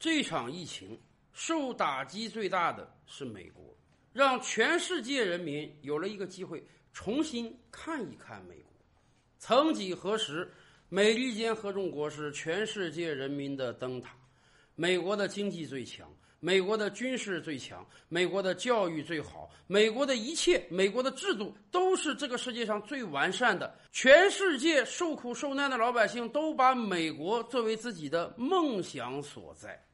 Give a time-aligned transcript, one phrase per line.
[0.00, 0.96] 这场疫情
[1.32, 3.76] 受打击最大的是美国，
[4.12, 8.72] 让全世界人民有了一个机会重新看一看美国。
[9.38, 10.48] 曾几何时，
[10.88, 14.10] 美利坚合众国是全世界人民的灯塔，
[14.76, 16.08] 美国的经济最强。
[16.40, 23.76] 美国的军事最强，美国的教育最好，美国的一切，美国的制度都是这个世界上最完善的。
[23.90, 29.84] 全世界受苦受难的老百姓都把美国作为自己的梦想所在。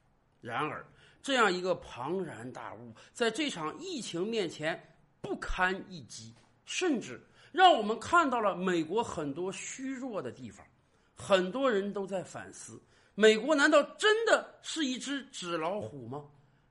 [0.45, 0.87] 然而，
[1.23, 4.79] 这样一个庞然大物，在这场疫情面前
[5.23, 6.35] 不堪一击，
[6.67, 7.19] 甚至
[7.51, 10.67] 让我们看到了美国很多虚弱的地方。
[11.17, 12.79] 很多人都在反思。
[13.15, 16.27] 美国难道真的是一只纸老虎吗？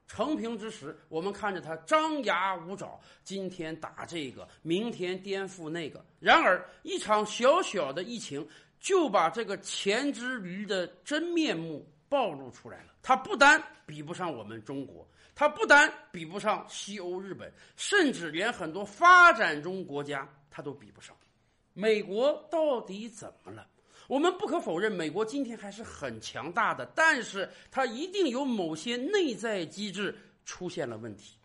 [0.06, 6.06] 成平之时，我们看着它张牙舞爪，今天打这个，明天颠覆那个。
[6.20, 8.48] 然而，一场小小的疫情
[8.80, 12.94] 就把这个前之驴的真面目暴露出来了。
[13.02, 21.16] 它不单比不上我们中国，它不单比不上西欧、日本，甚至连很多发展中国家它都比不上。
[21.74, 23.68] 美国到底怎么了？
[24.08, 31.36] 我们不可否认，美国今天还是很强大的，但是它一定有某些内在机制出现了问题，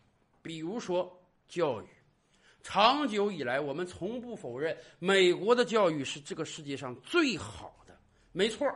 [0.43, 1.11] 比如说
[1.49, 1.87] 教育。
[2.63, 7.97] 长久以来，我们从不否认美国的教育是这个世界上最好的，
[8.33, 8.71] 没错。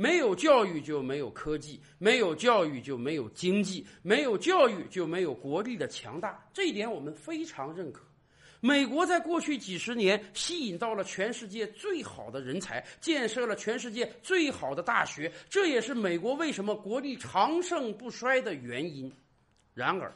[0.00, 8.04] 没有教育就没有科技，没有教育就没有经济，没有教育就没有国力的强大，这一点我们非常认可。
[8.60, 19.12] 美国在过去几十年吸引到了全世界最好的人才，建设了全世界最好的大学，这也是美国为什么国力长盛不衰的原因。
[19.74, 20.12] 然而，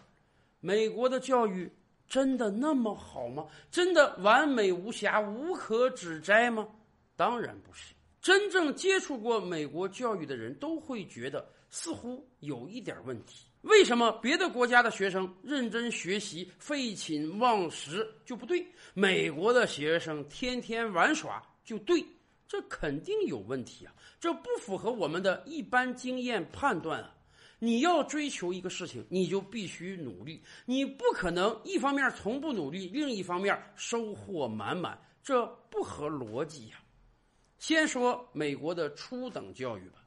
[0.61, 1.69] 美国的教育
[2.09, 3.49] 真的那么好吗？
[3.69, 6.69] 真的完美无瑕、无可指摘吗？
[7.17, 7.93] 当然不是。
[8.23, 13.47] 真正接触过美国教育的人都会觉得，似乎有一点问题。
[13.63, 18.65] 为什么别的国家的学生认真学习、废寝忘食就不对？
[18.95, 22.05] 美国的学生天天玩耍就对？
[22.47, 23.95] 这肯定有问题啊！
[24.21, 27.13] 这不符合我们的一般经验判断啊！
[27.59, 36.82] 你要追求一个事情，你就必须努力，你不可能一方面从不努力，另一方面收获满满，这不合逻辑呀！
[37.63, 40.01] 先说美国的初等教育吧，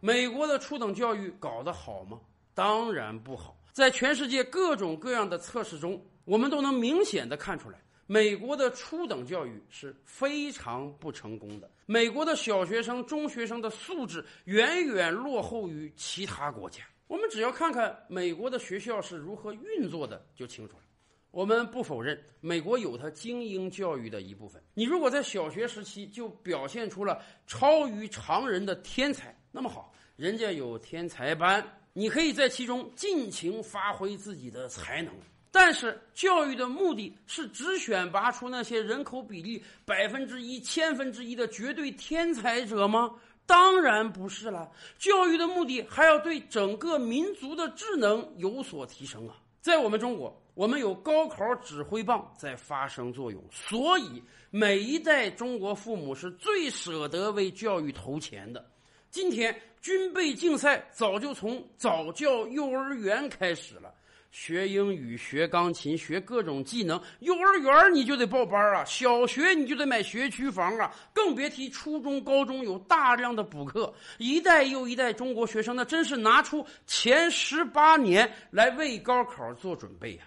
[0.00, 2.20] 美国的初等教育搞得好吗？
[2.52, 11.70] 当然不好，在全世界各种各样的测试中，我们都能明显的看出来，美国的初等教育是非常不成功的。
[11.86, 16.82] 美国的小学生、中学生的素质远远落后于其他国家。
[17.06, 20.82] 我们只要看看美国的学校是如何运作的，就清楚了。
[21.30, 24.60] 我们不否认，美国有它精英教育的一部分。
[24.74, 31.64] 你如果在小学时期就表现出了超于常人的天才，那么好，人家有天才班。
[31.92, 35.12] 你可以在其中尽情发挥自己的才能，
[35.50, 43.10] 但是教育的目的是只选拔出那些人口比例百分之一、千分之一的绝对天才者吗？
[43.46, 44.70] 当然不是了。
[44.98, 49.36] 教育的目的还要对整个民族的智能有所提升啊！
[49.60, 58.70] 在我们中国，我们有高考指挥棒在发生作用，所以每一代中国父母是最舍得为教育投钱的。
[59.10, 63.92] 今天军备竞赛早就从早教幼儿园开始了，
[64.30, 67.00] 学英语、学钢琴、学各种技能。
[67.18, 73.92] 幼儿园你就得报班啊，小学你就得买学区房啊，更别提初中、高中有大量的补课。
[74.18, 80.22] 一代又一代中国学生，那真是拿出前十八年来为高考做准备呀。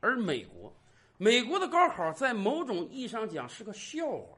[0.00, 0.72] 而美国，
[1.16, 4.36] 美国的高考在某种意义上讲是个笑话，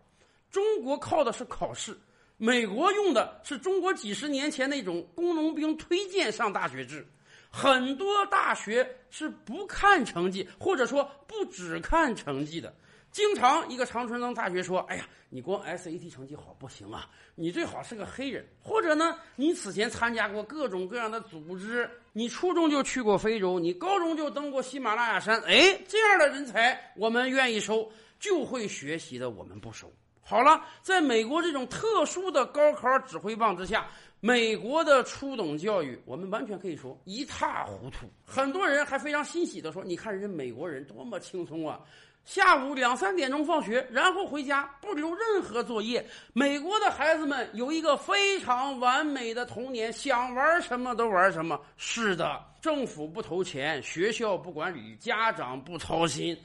[0.50, 1.98] 中国靠的是考试。
[2.36, 7.06] 美国用的是中国几十年前那种工农兵推荐上大学制，
[7.50, 12.74] 很多大学是不看成绩，或者说不只看成绩的。
[13.10, 25.40] 经常一个常春藤大学说：“哎呀，你光 SAT 成绩好不行啊，你最好是个黑人，或者呢，你此前参加过各种各样的组织，你初中就去过非洲，你高中就登过喜马拉雅山。
[25.40, 27.90] 哎，这样的人才我们愿意收，
[28.20, 29.92] 就会学习的我们不收。”
[30.22, 33.88] 好了，在美国这种特殊的高考指挥棒之下，
[34.20, 38.06] 美国的初等教育，我们完全可以说一塌糊涂。
[38.24, 41.80] 很多人还非常欣喜地说：“你看人家美国人多么轻松啊，
[42.26, 46.06] 下午两三点钟放学，然后回家不留任何作业。
[46.34, 51.58] 美国的孩子们有一个非常完美的童年，想玩什么都玩什么。
[51.78, 56.36] 是的，政府不投钱，学校不管理，家长不操心。”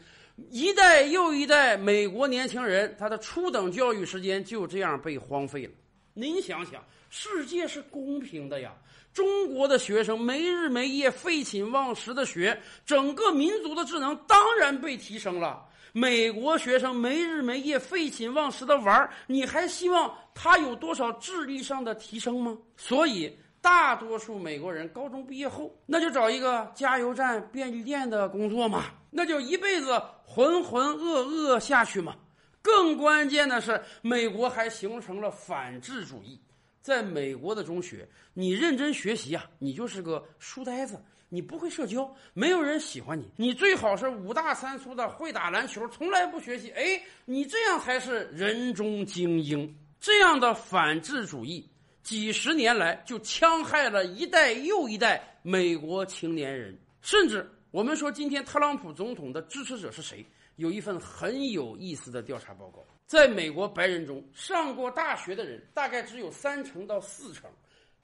[0.49, 5.71] 一代又一代美国年轻人，他的初等教育时间就这样被荒废了。
[6.13, 6.83] 您想想，
[7.17, 8.73] 世界是公平的呀，
[9.13, 15.65] 中国的学生没日没夜、废寝忘食的学，整个民族的智能当然被提升了。
[15.93, 22.57] 美国学生没日没夜、废寝忘食的玩你还希望他有多少智力上的提升吗？
[22.75, 32.13] 所以，大多数美国人高中毕业后，那就找一个加油站、便利店的工作嘛，那就一辈子浑浑噩噩下去嘛。
[32.61, 36.37] 更关键的是，美国还形成了反智主义。
[36.85, 41.03] 在美国的中学，你认真学习啊，你就是个书呆子。
[41.29, 43.27] 你不会社交，没有人喜欢你。
[43.37, 46.69] 你最好是五大三粗的，会打篮球，从来不学习。
[46.73, 49.75] 哎，你这样才是人中精英。
[49.99, 51.67] 这样的反智主义，
[52.03, 56.77] 几十年来就戕害了一代又一代美国青年人。
[57.01, 60.23] 甚至我们说，今天特朗普总统的支持者是谁？
[60.57, 67.49] 有一份很有意思的调查报告，在美国白人中，上过大学的人大概只有三成到四成，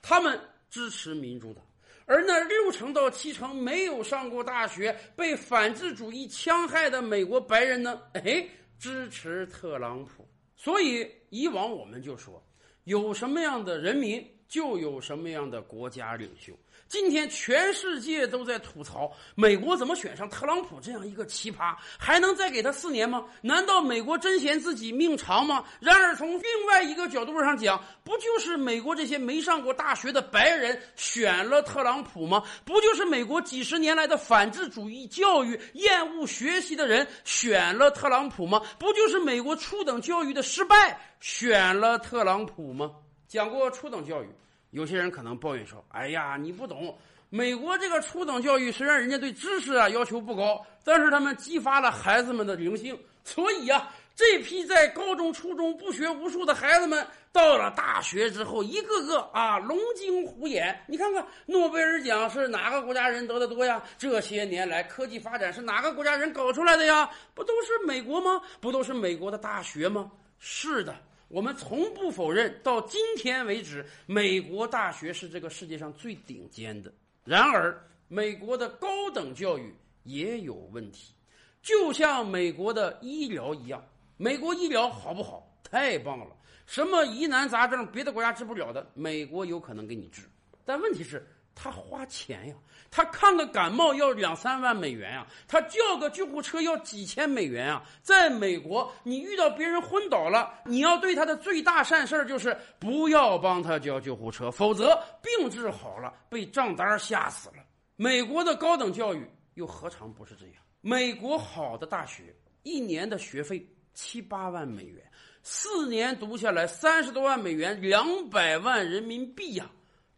[0.01, 0.39] 他们
[0.69, 1.63] 支持民主党。
[2.06, 8.01] 而那六成到七成没有上过大学、被反智主义戕害的美国白人呢？
[8.13, 8.45] 哎，
[8.77, 10.27] 支持特朗普。
[10.56, 12.44] 所以以往我们就说，
[12.83, 16.51] 有什么样的人民，就有什么样的国家领袖。
[16.89, 23.24] 今天全世界都在吐槽美国怎么选上特朗普这样一个奇葩，还能再给他四年吗？
[23.39, 25.63] 难道美国真嫌自己命长吗？
[25.80, 32.44] 然而从另外一个角度上讲，不就是美国这些没上过大学的白人选了特朗普吗？
[32.65, 38.62] 不就是美国几十年来的反智主义教育、厌恶学习的人选了特朗普吗？
[38.77, 42.92] 不就是美国初等教育的失败选了特朗普吗？
[43.31, 44.28] 讲过初等教育。
[44.72, 46.94] 有些人可能抱怨说：“哎呀，你不懂，
[47.30, 60.77] 美国这个初等教育虽然人家对知识啊要求不高，但是他们激发了孩子们的灵性，所以呀，这批在高中、初中不学无术的孩子们，到了大学之后，一个个啊龙精虎眼。
[60.86, 63.81] 你看看诺贝尔奖是哪个国家人得的多呀？
[63.98, 67.10] 这些年来科技发展是哪个国家人搞出来的呀？
[67.34, 68.42] 不都是美国吗？
[68.60, 70.12] 不都是美国的大学吗？
[70.38, 70.94] 是的。”
[71.31, 76.92] 我们从不否认，到今天为止，美国大学是这个世界上最顶尖的。
[77.24, 79.74] 然而，美国的高等教育
[80.04, 81.13] 也有问题，
[81.62, 83.81] 就像美国的医疗一样。
[84.18, 85.50] 美国医疗好不好？
[85.63, 86.28] 太棒了！
[86.66, 90.24] 什么疑难杂症，别的国家治不了的，美国有可能给你治。
[90.66, 91.25] 但问题是。
[91.53, 92.56] 他花钱呀，
[92.89, 97.83] 他看个感冒要两三万美元呀，他叫个救护车要几千美元啊。
[98.01, 107.57] 在美国，你遇到别人昏倒了，你要对他的最大善事就是不要帮他叫救护车，否则病治好了被账单吓死了。
[107.95, 110.56] 美国的高等教育又何尝不是这样？
[110.81, 113.63] 美国好的大学一年的学费
[113.94, 115.03] 七八万美元，
[115.44, 119.69] 四年读下来三十多万美元，两百万人民币呀。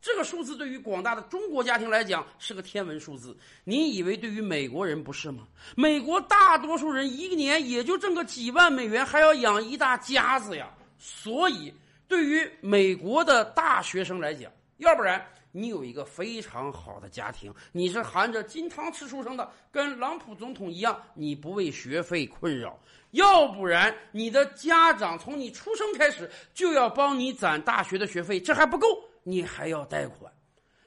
[0.03, 3.33] 这个数字对于广大的中国家庭来讲是个天文数字，
[3.63, 5.47] 你以为对于美国人不是吗？
[5.77, 10.69] 美国大多数人一年也就挣个几万美元，还要养一大家子呀。
[10.99, 11.73] 所以，
[12.05, 22.77] 对于美国的大学生来讲，要不然你有一个非常好的家庭，你是含着金汤匙出生的，跟朗普总统一样，你不为学费困扰；
[23.11, 28.85] 要不然你的家长从你出生开始就要帮你攒大学的学费，这还不够。
[29.23, 30.31] 你还要贷款？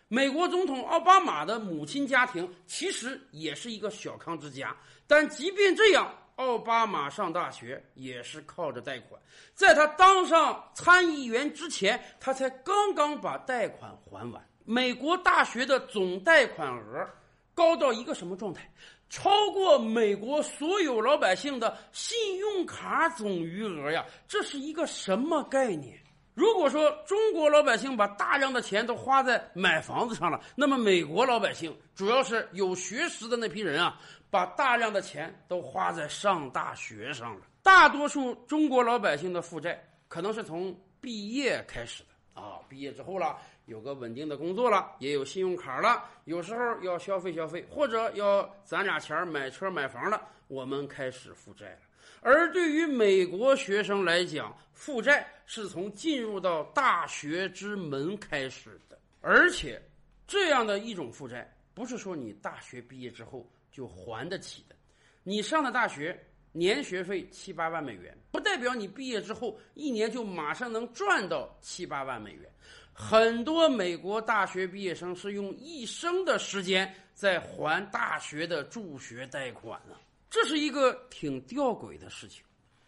[0.09, 9.21] 美国总统奥巴马的母亲家庭其实也是一个小康之家，但即便这样，奥巴马上大学也是靠着贷款。
[9.53, 14.49] 在他当上参议员之前，他才刚刚把贷款还完。
[14.65, 17.09] 美国大学的总贷款额
[17.55, 18.71] 高到一个什么状态？
[19.09, 24.05] 超过美国所有老百姓的信用卡总余额呀！
[24.27, 25.97] 这是一个什么概念？
[26.37, 37.41] 如果说中国老百姓把大量的钱都花在买房子上了，那么美国老百姓主要是有学识的那批人啊，把大量的钱都花在上大学上了。
[37.63, 51.79] 大多数中国老百姓的负债可能是从毕业开始的啊，毕业之后了，有个稳定的工作了，也有信用卡了，有时候要消费消费，或者要攒俩钱买车买房了，我们开始负债了。
[52.21, 59.81] 而对于美国学生来讲，负债是从进入到大学之门开始的，而且
[60.27, 64.75] 这样的一种负债，不是说你大学毕业之后就还得起的。
[65.23, 66.19] 你上的大学
[66.53, 72.51] 年学费七八万美元，不代表你毕业之后一年就马上能赚到七八万美元。
[72.93, 79.97] 很多美国大学毕业生是用一生的时间在还大学的助学贷款呢。
[80.29, 82.43] 这是一个挺吊诡的事情。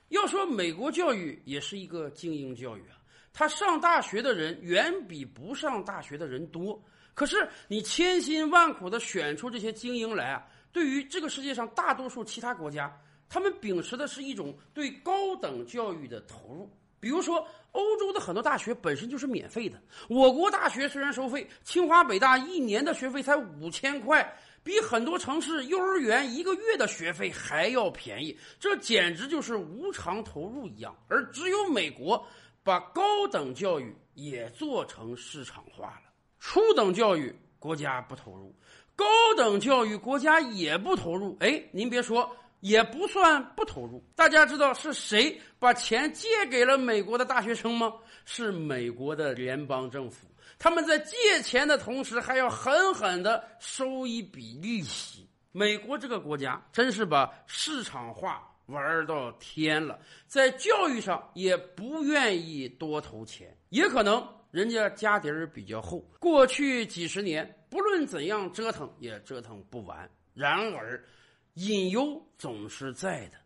[0.09, 2.97] 要说美国教育也是一个精英教育啊，
[3.33, 6.83] 他上大学的人远比不上大学的人多。
[7.15, 12.97] 可是你千辛万苦的选出这些精英来啊，对于这个世界上大多数其他国家，
[13.29, 16.71] 他们秉持的是一种对高等教育的投入。
[17.01, 30.95] 比如说，欧洲的很多大学本身就是免费的，我国大学虽然收费，清华北大一年的学费才五千块，比很多城市幼儿园一个月的学费还要便宜，这简直就是无偿投入一样。
[31.09, 32.27] 而只有美国
[32.63, 36.13] 把高等教育也做成市场化了。
[36.39, 38.55] 初等教育国家不投入，
[38.95, 41.37] 高等教育国家也不投入。
[41.41, 44.05] 哎，您别说，也不算不投入。
[44.15, 47.93] 大家知道是谁把钱借给了美国的大学生吗？
[48.25, 50.27] 是美国的联邦政府。
[50.59, 55.29] 他们在借钱的同时，还要狠狠的收一笔利息。
[55.51, 64.27] 美国这个国家真是把市场化玩到天了，在教育上也不愿意多投钱，也可能。
[64.51, 70.11] 人家家底儿比较厚，过去几十年不论怎样折腾也折腾不完。
[70.33, 71.05] 然而，
[71.53, 73.37] 隐忧总是在的，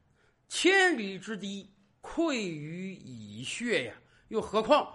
[0.48, 1.68] 千里之堤
[2.00, 3.94] 溃于蚁穴呀！
[4.28, 4.94] 又何况